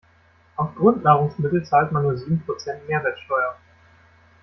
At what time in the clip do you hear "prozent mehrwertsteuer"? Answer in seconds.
2.43-3.55